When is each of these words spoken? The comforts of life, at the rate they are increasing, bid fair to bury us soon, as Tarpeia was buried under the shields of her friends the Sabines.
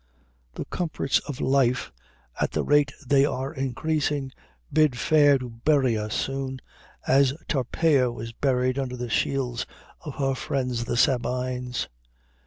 The 0.55 0.65
comforts 0.65 1.19
of 1.29 1.39
life, 1.39 1.91
at 2.41 2.53
the 2.53 2.63
rate 2.63 2.91
they 3.05 3.23
are 3.23 3.53
increasing, 3.53 4.31
bid 4.73 4.97
fair 4.97 5.37
to 5.37 5.47
bury 5.63 5.95
us 5.95 6.15
soon, 6.15 6.59
as 7.05 7.35
Tarpeia 7.47 8.11
was 8.11 8.33
buried 8.33 8.79
under 8.79 8.97
the 8.97 9.09
shields 9.11 9.67
of 10.03 10.15
her 10.15 10.33
friends 10.33 10.85
the 10.85 10.97
Sabines. 10.97 11.87